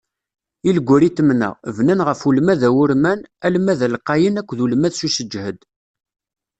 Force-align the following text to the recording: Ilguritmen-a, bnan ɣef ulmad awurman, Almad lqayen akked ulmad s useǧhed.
Ilguritmen-a, 0.69 1.49
bnan 1.75 1.99
ɣef 2.07 2.21
ulmad 2.29 2.61
awurman, 2.69 3.19
Almad 3.47 3.79
lqayen 3.93 4.39
akked 4.41 4.59
ulmad 4.65 4.93
s 4.95 5.01
useǧhed. 5.07 5.59